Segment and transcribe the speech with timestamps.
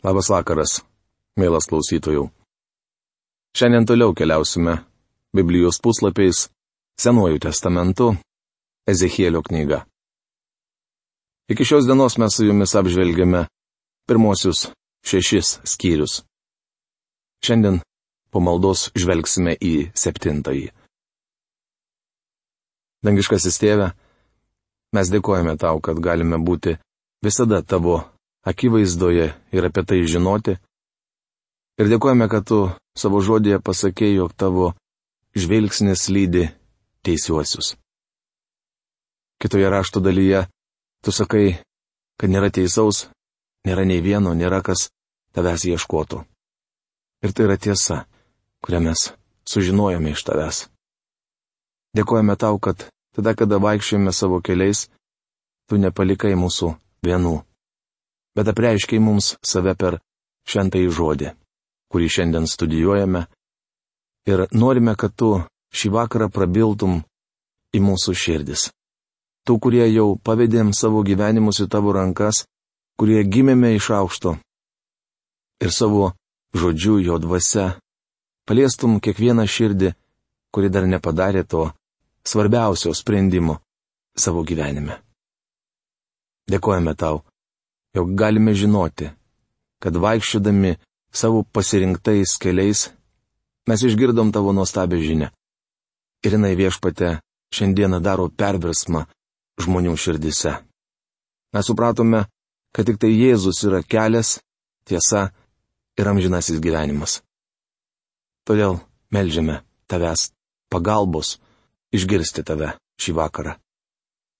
[0.00, 0.78] Labas vakaras,
[1.36, 2.30] mielas klausytojų.
[3.52, 4.78] Šiandien toliau keliausime
[5.36, 6.46] Biblijos puslapiais
[6.96, 8.14] Senuoju testamentu
[8.88, 9.82] Ezechielio knyga.
[11.52, 13.42] Iki šios dienos mes su jumis apžvelgėme
[14.08, 14.70] pirmosius
[15.04, 16.22] šešis skyrius.
[17.44, 17.82] Šiandien
[18.32, 20.70] po maldos žvelgsime į septintąjį.
[23.04, 23.90] Dangiškasis tėve,
[24.96, 26.78] mes dėkojame tau, kad galime būti
[27.20, 27.98] visada tavo
[28.46, 30.56] akivaizdoje ir apie tai žinoti.
[31.80, 32.60] Ir dėkojame, kad tu
[32.96, 34.72] savo žodėje pasakėjai, jog tavo
[35.36, 36.48] žvilgsnis lydi
[37.04, 37.76] teisiuosius.
[39.40, 40.46] Kitoje rašto dalyje
[41.04, 41.60] tu sakai,
[42.20, 43.08] kad nėra teisaus,
[43.64, 44.90] nėra nei vieno, nėra kas
[45.32, 46.20] tavęs ieškotų.
[47.24, 48.04] Ir tai yra tiesa,
[48.64, 49.08] kurią mes
[49.48, 50.66] sužinojome iš tavęs.
[51.96, 54.88] Dėkojame tau, kad tada, kada vaikščiojame savo keliais,
[55.68, 57.40] tu nepalikai mūsų vienų
[58.36, 59.98] bet apreiškiai mums save per
[60.48, 61.30] šventąjį žodį,
[61.90, 63.26] kurį šiandien studijuojame,
[64.26, 65.30] ir norime, kad tu
[65.74, 67.00] šį vakarą prabiltum
[67.74, 68.68] į mūsų širdis.
[69.46, 72.44] Tų, kurie jau pavedėm savo gyvenimus į tavo rankas,
[73.00, 74.36] kurie gimėme iš aukšto.
[75.64, 76.12] Ir savo
[76.56, 77.78] žodžiu jo dvasia
[78.48, 79.94] paliestum kiekvieną širdį,
[80.50, 81.70] kuri dar nepadarė to
[82.26, 83.60] svarbiausio sprendimo
[84.18, 84.98] savo gyvenime.
[86.50, 87.22] Dėkojame tau
[87.94, 89.10] jog galime žinoti,
[89.82, 90.76] kad vaikščiodami
[91.12, 92.88] savo pasirinktais keliais
[93.68, 95.30] mes išgirdom tavo nuostabią žinę.
[96.24, 97.18] Ir jinai viešpate
[97.54, 99.06] šiandieną daro perversmą
[99.60, 100.52] žmonių širdise.
[101.54, 102.26] Mes supratome,
[102.74, 104.38] kad tik tai Jėzus yra kelias,
[104.86, 105.30] tiesa
[105.98, 107.20] ir amžinasis gyvenimas.
[108.46, 108.78] Todėl
[109.10, 110.30] melžiame tavęs
[110.70, 111.38] pagalbos
[111.96, 113.56] išgirsti tave šį vakarą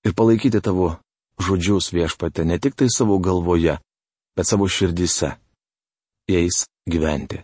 [0.07, 0.95] ir palaikyti tavo
[1.41, 3.79] žodžius viešpate ne tik tai savo galvoje,
[4.37, 5.37] bet savo širdise.
[6.31, 7.41] Jais gyventi.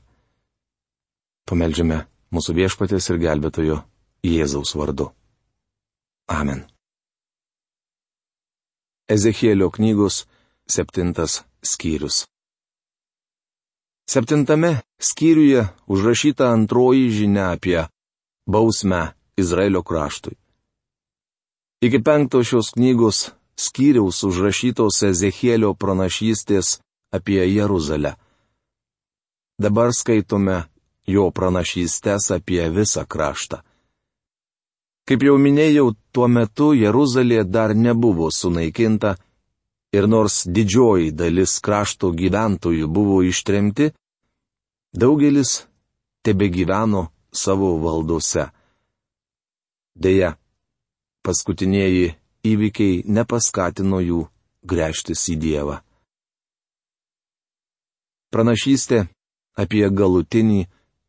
[1.47, 3.80] Pameldžiame mūsų viešpatės ir gelbėtojo
[4.27, 5.11] Jėzaus vardu.
[6.30, 6.64] Amen.
[9.08, 10.24] Ezechielio knygos
[10.67, 12.24] septintas skyrius.
[14.11, 17.86] Septintame skyriuje užrašyta antroji žinia apie
[18.46, 20.34] bausmę Izraelio kraštui.
[21.83, 26.78] Iki penkto šios knygos skyriaus užrašytos Ezechielio pranašystės
[27.17, 28.14] apie Jeruzalę.
[29.58, 30.64] Dabar skaitome
[31.08, 33.62] jo pranašystės apie visą kraštą.
[35.06, 39.14] Kaip jau minėjau, tuo metu Jeruzalė dar nebuvo sunaikinta
[39.95, 43.92] ir nors didžioji dalis krašto gyventojų buvo ištremti,
[44.92, 45.62] daugelis
[46.27, 48.48] tebe gyveno savo valdose.
[49.95, 50.34] Deja,
[51.22, 52.16] paskutinieji
[52.51, 54.20] įvykiai nepaskatino jų
[54.73, 55.77] grėžtis į Dievą.
[58.34, 59.05] Pranašystė
[59.62, 60.67] apie galutinį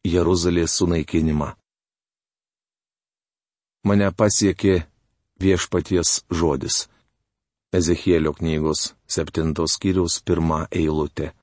[0.08, 1.50] Jeruzalės sunaikinimą.
[3.88, 4.76] Mane pasiekė
[5.44, 6.86] viešpaties žodis.
[7.78, 11.34] Ezechielio knygos septintos skyriaus pirmą eilutę.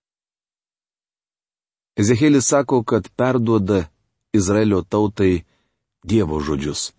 [2.01, 3.85] Ezekielis sako, kad perduoda
[4.35, 5.45] Izraelio tautai
[6.05, 6.93] Dievo žodžius.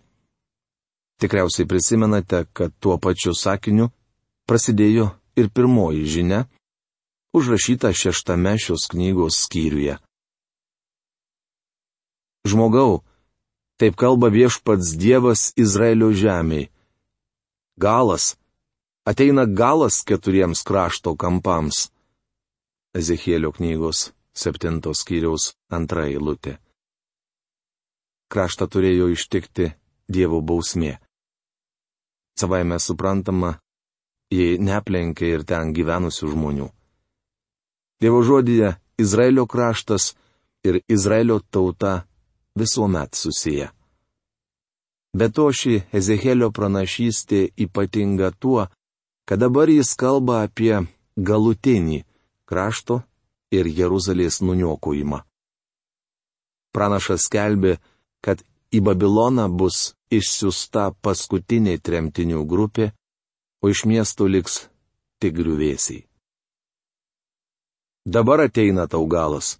[1.20, 3.90] Tikriausiai prisimenate, kad tuo pačiu sakiniu
[4.50, 5.10] prasidėjo
[5.40, 6.42] ir pirmoji žinia,
[7.36, 9.98] užrašyta šeštame šios knygos skyriuje.
[12.46, 13.02] Žmogau,
[13.80, 16.70] taip kalba viešpats Dievas Izraelio žemėje.
[17.76, 18.36] Galas,
[19.04, 21.90] ateina galas keturiems krašto kampams.
[22.96, 26.56] Ezechielio knygos septintos skyriaus antra eilutė.
[28.32, 29.74] Kraštą turėjo ištikti
[30.08, 31.00] Dievo bausmė.
[32.40, 33.54] Savaime suprantama,
[34.32, 36.68] jei neplenkia ir ten gyvenusių žmonių.
[38.02, 40.14] Dievo žodėje Izraelio kraštas
[40.68, 42.04] ir Izraelio tauta
[42.56, 43.70] visuomet susiję.
[45.16, 48.68] Be to ši Ezehelio pranašystė ypatinga tuo,
[49.28, 50.82] kad dabar jis kalba apie
[51.16, 52.02] galutinį
[52.50, 53.00] krašto
[53.56, 55.22] ir Jeruzalės nuniokojimą.
[56.76, 57.78] Pranašas skelbė,
[58.20, 58.44] kad
[58.76, 62.92] į Babiloną bus išsiusta paskutinė tremtinių grupė,
[63.64, 64.66] o iš miestų liks
[65.20, 66.04] tik griuvėsiai.
[68.06, 69.56] Dabar ateina tau galas.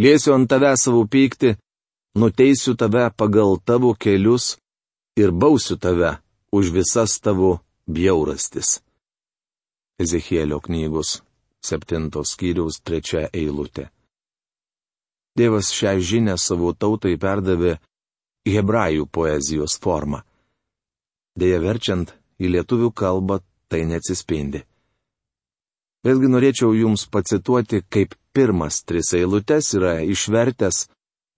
[0.00, 1.56] Liesiu ant tave savo pyktį,
[2.16, 4.56] nuteisiu tave pagal tavo kelius
[5.20, 6.16] ir bausiu tave
[6.52, 8.80] už visas tavo bjaurastis.
[10.00, 11.20] Ezechielio knygos
[11.62, 13.90] septintos skyriaus trečia eilutė.
[15.36, 17.78] Dievas šią žinę savo tautai perdavė
[18.48, 20.22] hebrajų poezijos formą.
[21.38, 22.12] Deja verčiant
[22.42, 23.40] į lietuvių kalbą
[23.70, 24.64] tai neatsispindi.
[26.02, 30.88] Vėlgi norėčiau Jums pacituoti, kaip pirmas tris eilutes yra išvertęs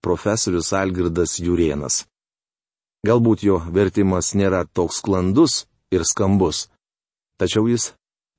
[0.01, 2.03] profesorius Algirdas Jurienas.
[3.05, 6.65] Galbūt jo vertimas nėra toks sklandus ir skambus,
[7.37, 7.91] tačiau jis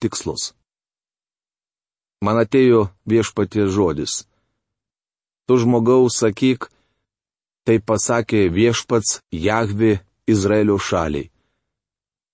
[0.03, 0.51] tikslus.
[2.25, 4.25] Man atėjo viešpatie žodis.
[5.47, 6.67] Tu žmogaus sakyk,
[7.67, 9.97] tai pasakė viešpats Jahvi
[10.31, 11.31] Izraelio šaliai.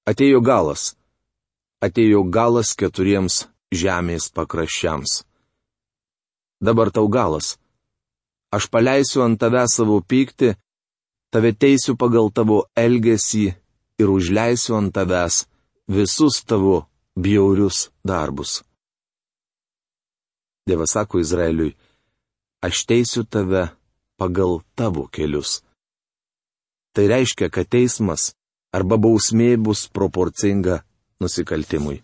[0.05, 0.93] Atėjo galas.
[1.81, 5.23] Atėjo galas keturiems žemės pakraščiams.
[6.61, 7.57] Dabar tau galas.
[8.53, 10.53] Aš paleisiu ant tave savo pyktį,
[11.33, 13.47] tave teisiu pagal tavo elgesį
[14.03, 15.47] ir užleisiu ant tavęs
[15.89, 16.85] visus tavo
[17.17, 18.61] bjaurius darbus.
[20.69, 21.73] Dievas sako Izraeliui,
[22.63, 23.71] aš teisiu tave
[24.23, 25.51] pagal tavo kelius.
[26.95, 28.31] Tai reiškia, kad teismas
[28.77, 30.83] arba bausmė bus proporcinga
[31.19, 31.99] nusikaltimui.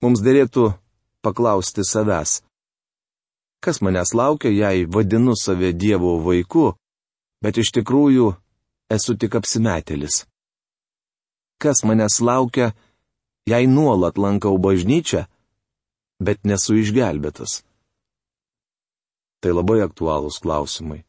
[0.00, 0.64] Mums dėlėtų
[1.20, 2.40] paklausti savęs.
[3.60, 6.70] Kas manęs laukia, jei vadinu save Dievo vaiku,
[7.44, 8.32] bet iš tikrųjų
[8.96, 10.24] esu tik apsimetelis?
[11.60, 12.72] Kas manęs laukia,
[13.44, 15.26] jei nuolat lankau bažnyčią,
[16.24, 17.60] bet nesu išgelbėtas?
[19.40, 21.00] Tai labai aktualūs klausimai.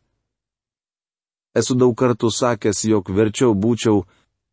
[1.55, 4.05] Esu daug kartų sakęs, jog verčiau būčiau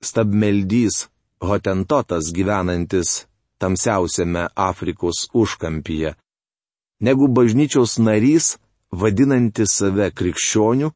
[0.02, 1.06] stabmeldys,
[1.38, 3.28] hotentotas gyvenantis
[3.62, 6.14] tamsiausiame Afrikos užkampyje,
[7.00, 8.56] negu bažnyčios narys,
[8.90, 10.90] vadinantis save krikščioniu,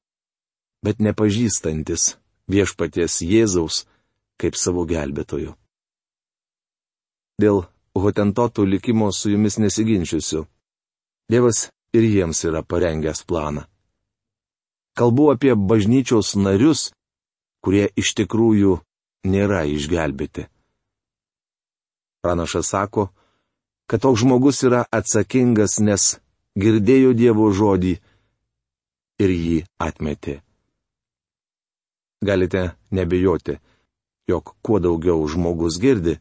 [0.82, 2.16] bet nepažįstantis
[2.50, 3.84] viešpaties Jėzaus
[4.40, 5.54] kaip savo gelbėtoju.
[7.38, 7.62] Dėl
[7.94, 10.46] hotentotų likimo su jumis nesiginčiusiu.
[11.30, 13.62] Dievas ir jiems yra parengęs planą.
[14.96, 16.92] Kalbu apie bažnyčios narius,
[17.64, 18.80] kurie iš tikrųjų
[19.24, 20.48] nėra išgelbėti.
[22.22, 23.08] Pranašas sako,
[23.88, 26.18] kad toks žmogus yra atsakingas, nes
[26.58, 27.94] girdėjo Dievo žodį
[29.22, 30.40] ir jį atmetė.
[32.22, 32.62] Galite
[32.94, 33.58] nebejoti,
[34.30, 36.18] jog kuo daugiau žmogus girdi,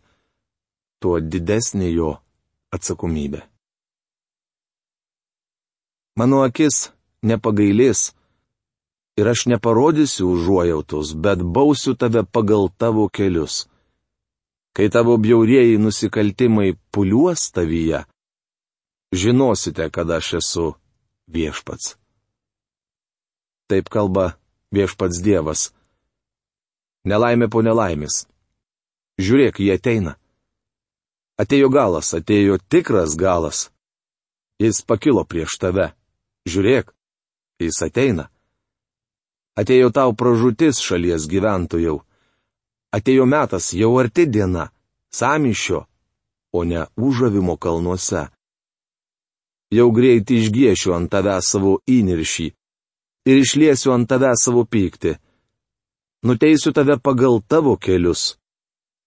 [1.02, 2.16] tuo didesnė jo
[2.74, 3.51] atsakomybė.
[6.20, 6.92] Mano akis
[7.24, 8.12] nepagailės
[9.20, 13.66] ir aš neparodysiu užuojautos, bet bausiu tave pagal tavo kelius
[14.74, 18.06] kai tavo bjaurieji nusikaltimai puliuos tavyje,
[19.12, 20.74] žinosite, kad aš esu
[21.28, 21.96] viešpats.
[23.68, 24.38] Taip kalba
[24.72, 25.72] viešpats Dievas.
[27.08, 28.26] Nelaimė po nelaimės.
[29.20, 30.16] Žiūrėk, jie ateina.
[31.42, 33.72] Atėjo galas, atėjo tikras galas.
[34.62, 35.92] Jis pakilo prieš tave.
[36.50, 36.94] Žiūrėk,
[37.62, 38.30] jis ateina.
[39.60, 42.00] Atėjo tau pražūtis šalies gyventojų
[42.92, 44.68] Atėjo metas, jau arti diena,
[45.16, 45.86] samišio,
[46.52, 48.26] o ne užavimo kalnuose.
[49.72, 52.48] Jau greit išgiešiu ant tave savo įniršį
[53.32, 55.16] ir išliesiu ant tave savo pyktį.
[56.28, 58.36] Nuteisiu tave pagal tavo kelius.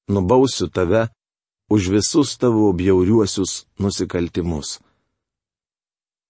[0.08, 1.10] Nubausiu tave
[1.68, 4.80] už visus tavo bjauriuosius nusikaltimus.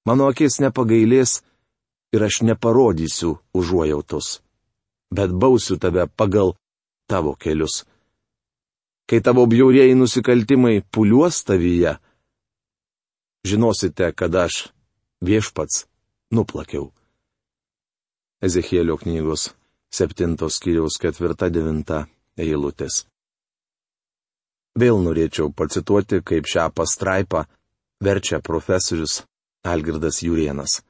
[0.05, 1.39] Mano akis nepagailės
[2.13, 4.41] ir aš neparodysiu užuojautos,
[5.09, 6.53] bet bausiu tave pagal
[7.09, 7.85] tavo kelius.
[9.09, 11.97] Kai tavo bjaurieji nusikaltimai puliuos tavyje,
[13.49, 14.69] žinosite, kad aš
[15.25, 15.85] viešpats
[16.37, 16.93] nuplakiau.
[18.45, 19.51] Ezekėlio knygos
[19.95, 22.05] 7 skyriaus 4-9
[22.45, 23.05] eilutės.
[24.77, 27.45] Vėl norėčiau pacituoti, kaip šią pastraipą
[28.05, 29.23] verčia profesorius
[29.65, 30.83] Algirdas Jurienas.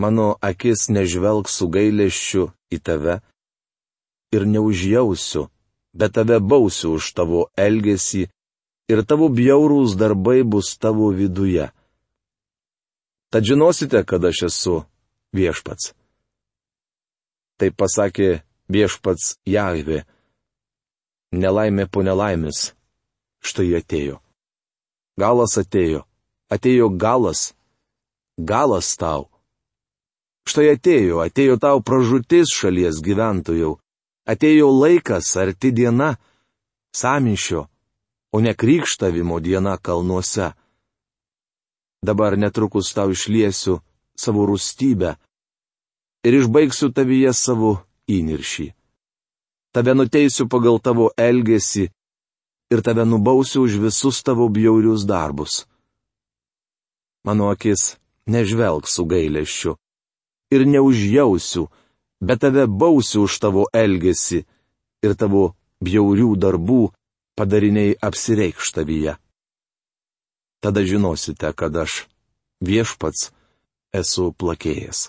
[0.00, 3.20] Mano akis nežvelg su gailėščiu į tave,
[4.32, 5.48] ir neužjausiu,
[5.92, 8.28] bet tave bausiu už tavo elgesį
[8.90, 11.70] ir tavo bjaurūs darbai bus tavo viduje.
[13.30, 14.76] Tad žinosite, kad aš esu
[15.34, 15.92] viešpats.
[17.58, 18.42] Taip pasakė
[18.72, 20.02] viešpats Jahvi.
[21.30, 22.72] Nelaimė po nelaimės.
[23.38, 24.18] Štai atėjo.
[25.20, 26.02] Galas atėjo.
[26.50, 27.52] Atėjo galas.
[28.38, 29.28] Galas tau.
[30.48, 33.76] Štai atėjo, atėjo tau pražūtis šalies gyventojų,
[34.30, 36.14] Atėjo laikas, arti diena,
[36.94, 37.64] samišio,
[38.30, 40.52] o ne krikštavimo diena kalnuose.
[42.06, 43.80] Dabar netrukus tau išliesiu
[44.16, 45.16] savo rūstybę
[46.24, 47.72] ir išbaigsiu tavyje savo
[48.08, 48.68] įniršį.
[49.74, 51.88] Tave nuteisiu pagal tavo elgesį
[52.70, 55.64] ir tave nubausiu už visus tavo bjaurius darbus.
[57.24, 57.96] Mano akis
[58.30, 59.76] nežvelg su gailėščiu
[60.54, 61.68] ir neužjausiu,
[62.20, 64.40] bet tave bausiu už tavo elgesį
[65.06, 66.82] ir tavo bjaurių darbų
[67.38, 69.16] padariniai apsireikštavyje.
[70.60, 72.04] Tada žinosite, kad aš
[72.60, 73.30] viešpats
[73.96, 75.08] esu plakėjęs.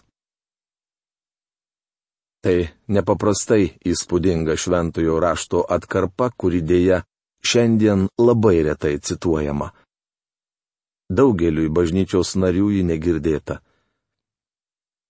[2.41, 2.55] Tai
[2.89, 7.03] nepaprastai įspūdinga šventojo rašto atkarpa, kuri dėja
[7.45, 9.69] šiandien labai retai cituojama.
[11.11, 13.59] Daugeliui bažnyčios narių ji negirdėta.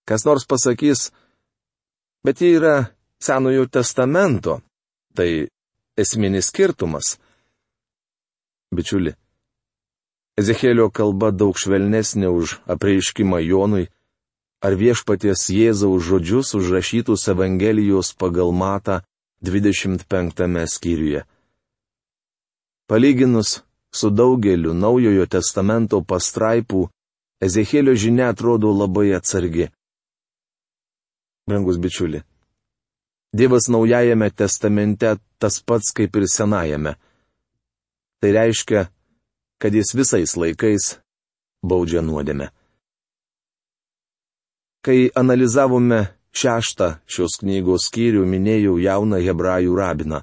[0.10, 1.12] Kas nors pasakys,
[2.26, 2.76] bet ji yra
[3.22, 4.62] Senojo testamento,
[5.14, 5.46] tai
[5.94, 7.20] esminis skirtumas.
[8.74, 9.14] Bičiuli,
[10.42, 13.90] Ezekėlio kalba daug švelnesnė už apreiškimą Jonui
[14.66, 19.02] ar viešpaties Jėzaus žodžius užrašytus Evangelijos pagal Matą
[19.44, 21.26] 25 skyriuje.
[22.88, 23.62] Palyginus
[23.94, 26.88] su daugeliu Naujojo testamento pastraipų,
[27.42, 29.72] Ezekėlio žinia atrodo labai atsargi.
[31.50, 32.22] Brangus bičiuli,
[33.34, 36.96] Dievas Naujajame testamente tas pats kaip ir Senajame.
[38.20, 38.90] Tai reiškia,
[39.62, 40.98] kad jis visais laikais
[41.64, 42.50] baudžia nuodėme.
[44.84, 46.02] Kai analizavome
[46.36, 50.22] šeštą šios knygos skyrių, minėjau jauną hebrajų rabiną.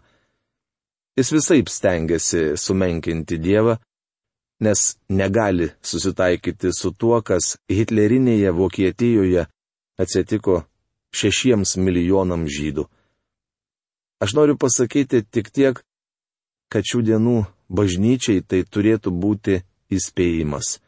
[1.19, 3.75] Jis visai stengiasi sumenkinti Dievą,
[4.63, 9.43] nes negali susitaikyti su tuo, kas Hitlerinėje Vokietijoje
[9.99, 10.61] atsitiko
[11.19, 12.87] šešiems milijonams žydų.
[14.23, 15.83] Aš noriu pasakyti tik tiek,
[16.71, 19.59] kad šių dienų bažnyčiai tai turėtų būti
[19.91, 20.79] įspėjimas.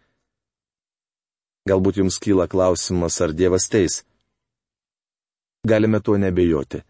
[1.66, 4.04] Galbūt jums kyla klausimas, ar Dievas teis.
[5.66, 6.84] Galime tuo nebejoti.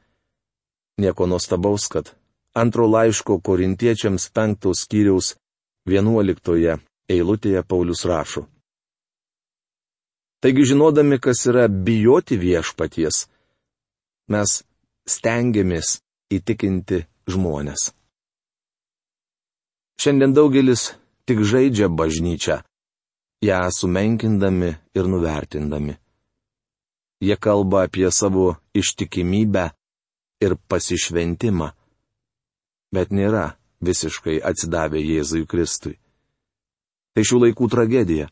[1.00, 2.19] Nieko nuostabaus, kad
[2.54, 5.35] antro laiško korintiečiams penktos skyriaus
[5.87, 6.78] vienuoliktoje
[7.11, 8.47] eilutėje Paulius rašo.
[10.40, 13.26] Taigi žinodami, kas yra bijoti viešpaties,
[14.33, 14.62] mes
[15.04, 15.99] stengiamės
[16.33, 17.90] įtikinti žmonės.
[20.00, 20.95] Šiandien daugelis
[21.28, 22.62] tik žaidžia bažnyčią,
[23.45, 25.99] ją sumenkindami ir nuvertindami.
[27.21, 29.66] Jie kalba apie savo ištikimybę
[30.40, 31.69] ir pasišventimą,
[32.94, 35.99] bet nėra visiškai atsidavę Jėzui Kristui.
[37.14, 38.28] Tai šių laikų tragedija.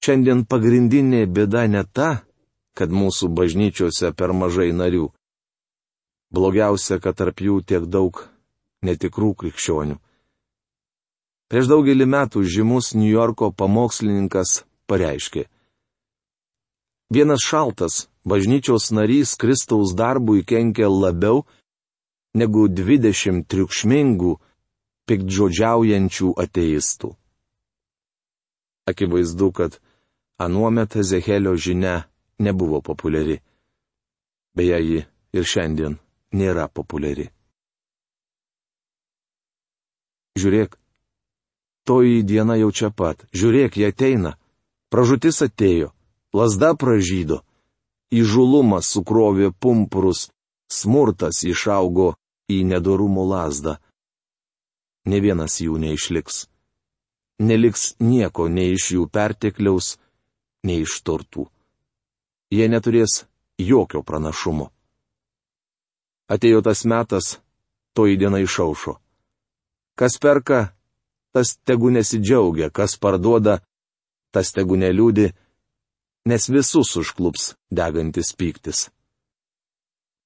[0.00, 2.22] Šiandien pagrindinė bėda ne ta,
[2.72, 5.10] kad mūsų bažnyčiose per mažai narių.
[6.32, 8.22] Blogiausia, kad tarp jų tiek daug
[8.86, 9.98] netikrų krikščionių.
[11.50, 15.48] Prieš daugelį metų žymus New Yorko pamokslininkas pareiškė.
[17.10, 21.42] Vienas šaltas bažnyčios narys Kristaus darbui kenkia labiau
[22.34, 24.36] negu dvidešimt triukšmingų,
[25.10, 27.10] pikdžodžiaujančių ateistų.
[28.90, 29.78] Akivaizdu, kad
[30.38, 32.06] anuomet Ezehelio žinia
[32.38, 33.40] nebuvo populiari.
[34.54, 35.00] Beje, ji
[35.32, 35.98] ir šiandien
[36.34, 37.28] nėra populiari.
[40.38, 40.76] Žiūrėk,
[41.86, 43.26] toji diena jau čia pat.
[43.34, 44.36] Žiūrėk, jie ateina.
[44.90, 45.90] Pražutis atėjo,
[46.34, 47.42] lasda pražydo.
[48.10, 50.30] Įžulumas sukrovė pumpurus,
[50.66, 52.16] smurtas išaugo
[52.50, 53.76] į nedorumo lasdą.
[55.06, 56.46] Ne vienas jų neišliks.
[57.40, 59.96] Neliks nieko nei iš jų pertekliaus,
[60.66, 61.46] nei iš turtų.
[62.52, 63.24] Jie neturės
[63.56, 64.68] jokio pranašumo.
[66.30, 67.38] Atėjo tas metas,
[67.94, 68.98] toji diena išaušo.
[69.98, 70.60] Kas perka,
[71.32, 73.60] tas tegu nesidžiaugia, kas parduoda,
[74.30, 75.30] tas tegu neliūdi,
[76.30, 78.88] nes visus užklups degantis pyktis.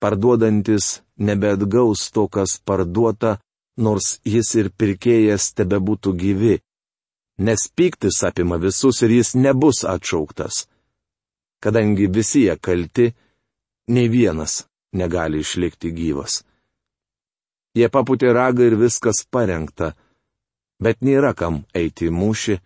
[0.05, 3.39] Parduodantis nebeatgaus to, kas parduota,
[3.81, 6.59] nors jis ir pirkėjas tebe būtų gyvi,
[7.47, 10.67] nes pyktis apima visus ir jis nebus atšauktas.
[11.65, 13.09] Kadangi visi jie kalti,
[13.89, 16.43] nei vienas negali išlikti gyvas.
[17.75, 19.95] Jie paputė ragą ir viskas parengta
[20.85, 22.57] bet nėra kam eiti į mūšį,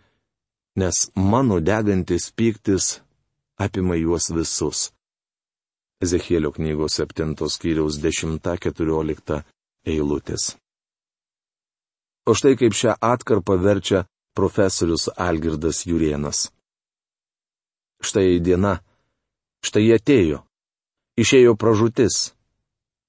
[0.81, 2.99] nes mano degantis pyktis
[3.59, 4.91] apima juos visus.
[5.99, 9.43] Ezekėlio knygos 7 skyriaus 10-14
[9.87, 10.53] eilutės.
[12.29, 14.05] O štai kaip šią atkarpą verčia
[14.39, 16.53] profesorius Algirdas Jurienas.
[17.99, 18.77] Štai diena,
[19.67, 20.45] štai atėjo,
[21.19, 22.19] išėjo pražutis,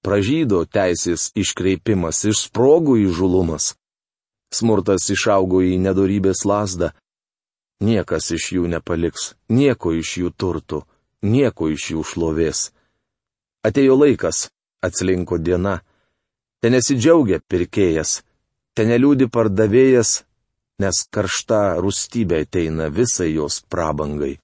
[0.01, 3.75] pražydo teisės iškreipimas, išsprogų įžulumas.
[4.50, 6.89] Smurtas išaugo į nedorybės lasdą.
[7.86, 10.81] Niekas iš jų nepaliks, nieko iš jų turtų,
[11.22, 12.72] nieko iš jų šlovės.
[13.68, 14.48] Atėjo laikas,
[14.86, 15.82] atslinko diena.
[16.63, 18.22] Ten nesidžiaugia pirkėjas,
[18.75, 20.24] ten neliūdi pardavėjas,
[20.80, 24.38] nes karšta rūstybė ateina visai jos prabangai.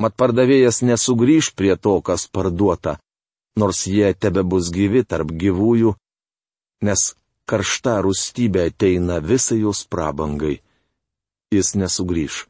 [0.00, 2.96] Mat pardavėjas nesugrįž prie to, kas parduota,
[3.60, 5.92] nors jie tebe bus gyvi tarp gyvųjų,
[6.88, 7.02] nes
[7.44, 10.60] karšta rūstybė ateina visai jos prabangai.
[11.52, 12.46] Jis nesugrįž.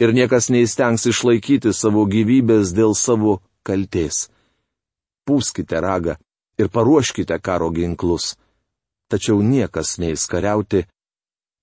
[0.00, 4.28] Ir niekas neįstengs išlaikyti savo gyvybės dėl savo kalties.
[5.30, 6.16] Pūskite ragą
[6.58, 8.32] ir paruoškite karo ginklus.
[9.10, 10.80] Tačiau niekas neįskariauti,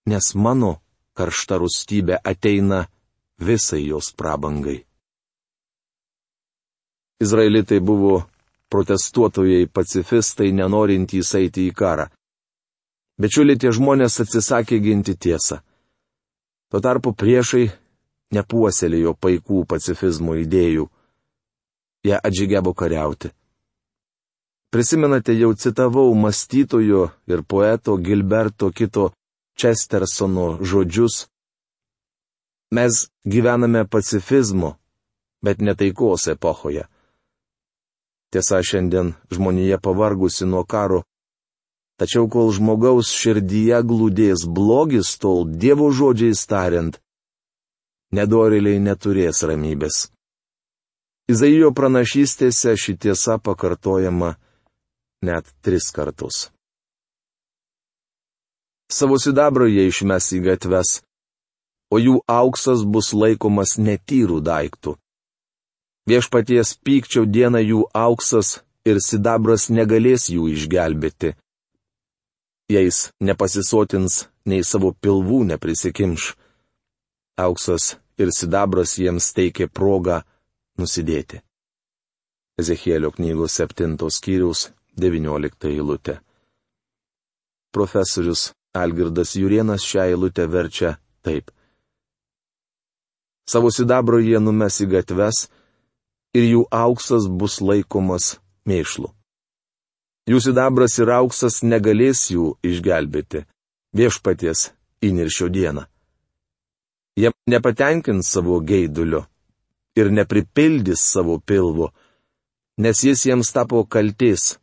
[0.07, 0.77] nes mano
[1.19, 2.85] karšta rūstybė ateina
[3.43, 4.79] visai jos prabangai.
[7.19, 8.23] Izraelitai buvo
[8.71, 12.07] protestuotojai pacifistai nenorintys eiti į karą.
[13.19, 15.59] Bičiuliai tie žmonės atsisakė ginti tiesą.
[16.69, 17.65] Tuo tarpu priešai
[18.37, 20.85] nepuoselėjo paikų pacifizmo idėjų.
[22.07, 23.33] Jie atžygėbo kariauti.
[24.77, 29.05] Prisimenate, jau citavau mąstytojo ir poeto Gilberto kito
[29.59, 31.15] Chestersono žodžius.
[32.75, 32.93] Mes
[33.25, 34.69] gyvename pacifizmo,
[35.41, 36.85] bet netaikos epochoje.
[38.29, 41.01] Tiesa, šiandien žmonija pavargusi nuo karo.
[41.97, 47.01] Tačiau kol žmogaus širdyje glūdės blogis, tol Dievo žodžiais tariant,
[48.13, 50.11] nedoriliai neturės ramybės.
[51.33, 54.37] Izaijo pranašystėse ši tiesa pakartojama
[55.21, 56.49] net tris kartus.
[58.91, 61.01] Savo sidabrą jie išmes į gatves,
[61.91, 64.95] o jų auksas bus laikomas netyrų daiktų.
[66.07, 71.33] Viešpaties pykčio dieną jų auksas ir sidabras negalės jų išgelbėti.
[72.71, 76.33] Jais nepasisotins, nei savo pilvų neprisikimš.
[77.39, 80.21] Auksas ir sidabras jiems teikė progą
[80.79, 81.41] nusidėti.
[82.57, 86.17] Ezekėlio knygos 7 skyriaus 19 eilutė.
[87.73, 91.51] Profesorius Algirdas Jurienas šią eilutę verčia taip.
[93.47, 95.45] Savo sidabro jie numes į gatves,
[96.37, 98.37] ir jų auksas bus laikomas
[98.67, 99.11] mėšlu.
[100.27, 103.45] Jų sidabras ir auksas negalės jų išgelbėti
[103.95, 104.71] viešpaties
[105.07, 105.85] įniršio dieną.
[107.17, 109.23] Jie nepatenkins savo geidulio
[109.97, 111.93] ir nepripildys savo pilvo,
[112.77, 114.57] nes jis jiems tapo kalties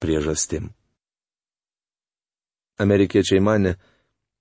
[0.00, 0.70] priežastim.
[2.80, 3.76] Amerikiečiai mane,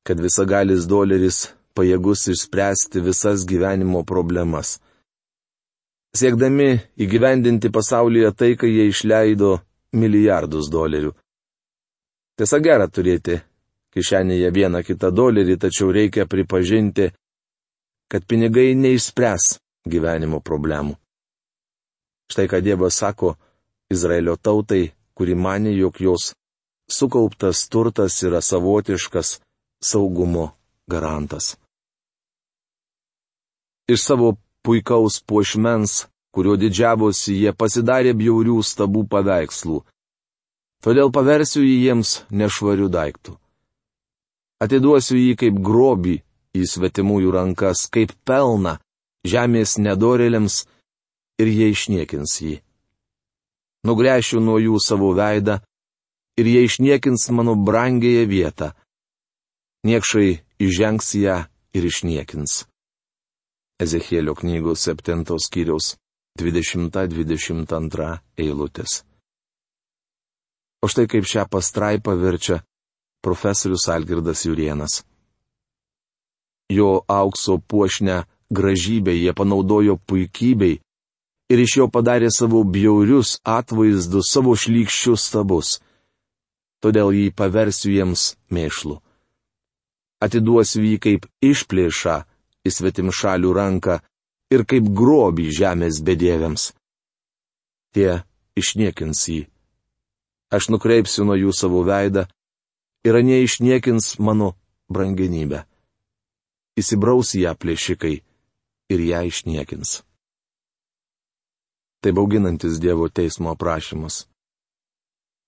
[0.07, 4.77] kad visagalis doleris pajėgus išspręsti visas gyvenimo problemas.
[6.15, 9.59] Siekdami įgyvendinti pasaulyje tai, kai jie išleido
[9.93, 11.11] milijardus dolerių.
[12.39, 13.37] Tiesa gera turėti
[13.93, 17.09] kišenėje vieną kitą dolerį, tačiau reikia pripažinti,
[18.09, 20.95] kad pinigai neišspręs gyvenimo problemų.
[22.29, 23.35] Štai ką Dievas sako
[23.89, 26.33] Izraelio tautai, kuri mane, jog jos
[26.87, 29.41] sukauptas turtas yra savotiškas
[29.83, 30.45] saugumo
[30.87, 31.57] garantas.
[33.87, 39.81] Iš savo puikaus puošmens, kurio didžiavosi jie pasidarė bjaurių stabų paveikslų.
[40.79, 43.35] Todėl paversiu jį jiems nešvarių daiktų.
[44.63, 46.15] Atiduosiu jį kaip grobį
[46.55, 48.77] į svetimųjų rankas, kaip pelną
[49.27, 50.61] žemės nedorėliams
[51.43, 52.55] ir jie išniekins jį.
[53.87, 55.59] Nugręšiu nuo jų savo veidą
[56.39, 58.71] ir jie išniekins mano brangėje vietą.
[59.87, 61.37] Niekšai įžengs ją
[61.75, 62.65] ir išniekins.
[63.79, 65.93] Ezekėlio knygos 7 skyriaus
[66.39, 68.09] 20-22
[68.43, 69.03] eilutės.
[70.83, 72.59] O štai kaip šią pastraipą verčia
[73.23, 75.03] profesorius Algirdas Jurienas.
[76.71, 80.79] Jo aukso puošnę gražybę jie panaudojo puikybei
[81.49, 85.77] ir iš jo padarė savo bjaurius atvaizdus, savo šlykščius stabus.
[86.79, 88.99] Todėl jį paversiu jiems mėšlu.
[90.23, 92.17] Atiduosiu jį kaip išplėšą
[92.67, 93.99] į svetim šalių ranką
[94.53, 96.71] ir kaip grobį žemės bedėviams.
[97.95, 98.21] Tie
[98.59, 99.41] išniekins jį.
[100.53, 102.25] Aš nukreipsiu nuo jų savo veidą
[103.05, 104.53] ir anie išniekins mano
[104.89, 105.63] brangenybę.
[106.79, 108.15] Įsibraus ją plėšikai
[108.89, 109.99] ir ją išniekins.
[112.01, 114.25] Tai bauginantis Dievo teismo aprašymas.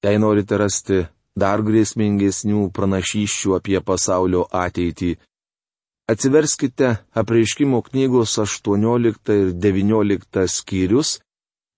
[0.04, 1.06] Jei norite rasti
[1.38, 5.16] dar grėsmingesnių pranašyščių apie pasaulio ateitį,
[6.12, 11.20] Atsiverskite apreiškimo knygos 18 ir 19 skyrius,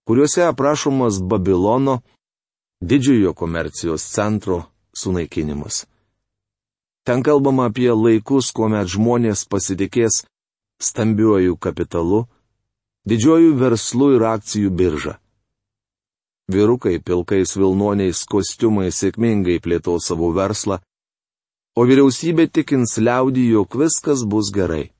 [0.07, 1.99] kuriuose aprašomas Babilono
[2.81, 4.63] didžiojo komercijos centro
[4.97, 5.85] sunaikinimas.
[7.05, 10.23] Ten kalbama apie laikus, kuomet žmonės pasitikės
[10.81, 12.25] stambiuoju kapitalu,
[13.09, 15.17] didžiuoju verslu ir akcijų birža.
[16.51, 20.79] Vyrukai pilkais vilnoniais kostiumais sėkmingai plėto savo verslą,
[21.79, 24.91] o vyriausybė tikins liaudį, jog viskas bus gerai.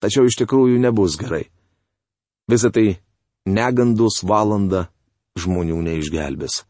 [0.00, 1.44] Tačiau iš tikrųjų nebus gerai.
[2.48, 2.96] Visą tai
[3.44, 4.88] negandus valanda
[5.36, 6.62] žmonių neišgelbės.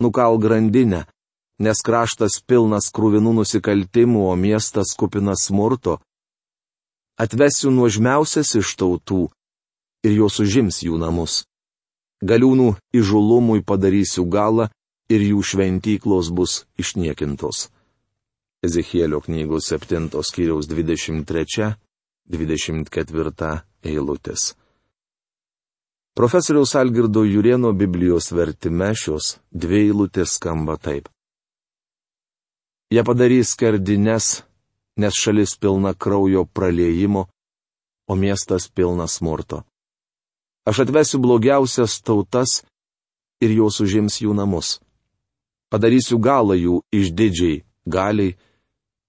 [0.00, 1.04] nukal grandinę,
[1.60, 6.00] nes kraštas pilnas krūvinų nusikaltimų, o miestas kupinas smurto.
[7.20, 9.28] Atvesiu nuožmiausias iš tautų
[10.06, 11.44] ir jos užims jų namus.
[12.24, 14.68] Galiūnų įžulumui padarysiu galą
[15.12, 17.68] ir jų šventyklos bus išniekintos.
[18.64, 24.54] Ezechielio knygos 7 skyriaus 23-24 eilutės.
[26.16, 31.08] Profesoriaus Algirdo Jurieno Biblijos vertime šios dvi eilutės skamba taip.
[32.90, 34.42] Jie padarys skardines,
[35.00, 37.26] nes šalis pilna kraujo praliejimo,
[38.10, 39.62] o miestas pilnas smurto.
[40.68, 42.60] Aš atvesiu blogiausias tautas
[43.40, 44.78] ir jos užims jų namus.
[45.70, 48.36] Padarysiu galą jų išdidžiai, galiai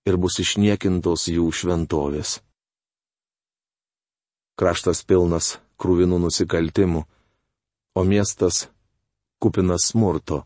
[0.07, 2.39] ir bus išniekintos jų šventovės.
[4.55, 7.01] Kraštas pilnas krūvinų nusikaltimų,
[7.97, 8.67] o miestas
[9.41, 10.43] kupinas smurto.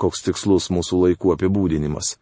[0.00, 2.16] Koks tikslus mūsų laikų apibūdinimas.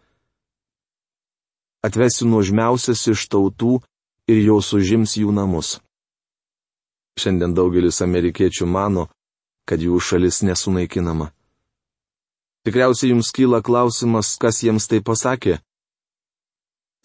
[1.87, 3.79] Atvesiu nuožmiausias iš tautų
[4.27, 5.77] ir jos užims jų namus.
[7.19, 9.07] Šiandien daugelis amerikiečių mano,
[9.69, 11.31] kad jų šalis nesunaikinama.
[12.67, 15.61] Tikriausiai jums kyla klausimas, kas jiems tai pasakė.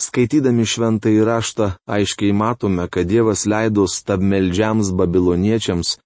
[0.02, 5.98] Skaitydami šventą įraštą aiškiai matome, kad Dievas leido stabmeldžiams babiloniečiams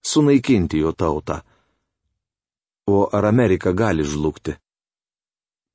[0.00, 1.42] sunaikinti jo tautą.
[2.88, 4.56] O ar Amerika gali žlugti?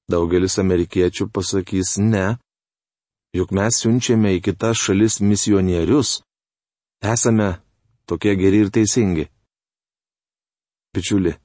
[0.10, 2.40] Daugelis amerikiečių pasakys ne,
[3.38, 6.24] juk mes siunčiame į kitas šalis misionierius.
[7.06, 7.60] Esame
[8.10, 9.28] tokie geri ir teisingi.
[10.90, 11.36] Pičiuli,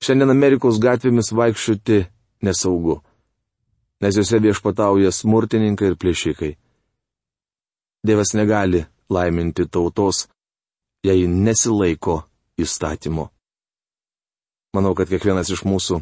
[0.00, 2.00] šiandien Amerikos gatvėmis vaikščioti
[2.48, 2.96] nesaugu,
[4.00, 6.52] nes juose viešpatauja smurtininkai ir plėšikai.
[8.06, 10.24] Dievas negali laiminti tautos,
[11.04, 12.22] jei nesilaiko
[12.56, 13.28] įstatymo.
[14.72, 16.00] Manau, kad kiekvienas iš mūsų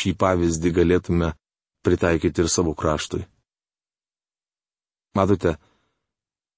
[0.00, 1.34] šį pavyzdį galėtume
[1.86, 3.22] pritaikyti ir savo kraštui.
[5.14, 5.54] Matote,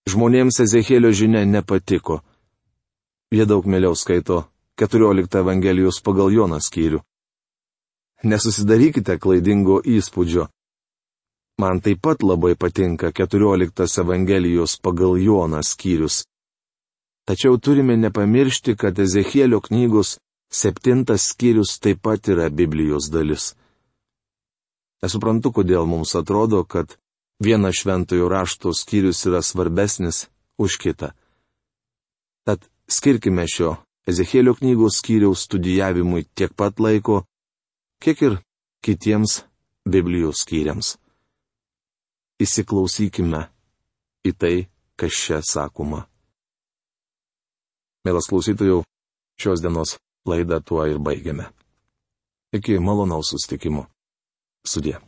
[0.09, 2.23] žmonėms Ezekėlio žinia nepatiko
[3.31, 4.47] Jie daug mieliau skaito
[4.79, 7.01] 14 Evangelijos pagal Joną skyrių.
[8.23, 10.47] Nesusidarykite klaidingo įspūdžio.
[11.59, 16.23] Man taip pat labai patinka 14 Evangelijos pagal Joną skyrius.
[17.27, 20.21] Tačiau turime nepamiršti, kad Ezekėlio knygos
[20.53, 23.55] septintas skyrius taip pat yra Biblijos dalis.
[25.03, 26.97] Nesuprantu, kodėl mums atrodo, kad
[27.43, 30.27] vienas šventojo rašto skyrius yra svarbesnis
[30.59, 31.13] už kitą.
[32.47, 33.75] Tad Skirkime šio
[34.07, 37.25] Ezekėlio knygos skyriaus studijavimui tiek pat laiko,
[37.99, 38.37] kiek ir
[38.87, 39.41] kitiems
[39.83, 40.93] Biblijos skyriams.
[42.39, 43.41] Įsiklausykime
[44.23, 44.55] į tai,
[44.95, 46.05] kas čia sakoma.
[48.07, 48.85] Mielas klausytojų,
[49.43, 51.47] šios dienos laidą tuo ir baigiame.
[52.53, 53.87] Iki malonaus sustikimo.
[54.67, 54.99] Sudė.